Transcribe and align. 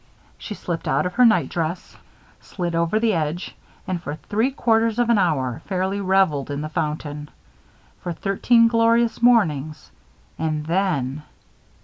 She 0.39 0.55
slipped 0.55 0.87
out 0.87 1.05
of 1.05 1.13
her 1.13 1.25
night 1.25 1.47
dress, 1.47 1.95
slid 2.39 2.73
over 2.73 2.99
the 2.99 3.13
edge, 3.13 3.55
and, 3.87 4.01
for 4.01 4.15
three 4.15 4.49
quarters 4.49 4.97
of 4.97 5.11
an 5.11 5.19
hour, 5.19 5.61
fairly 5.67 6.01
revelled 6.01 6.49
in 6.49 6.61
the 6.61 6.69
fountain. 6.69 7.29
For 8.01 8.11
thirteen 8.11 8.67
glorious 8.67 9.21
mornings 9.21 9.91
and 10.39 10.65
then 10.65 11.21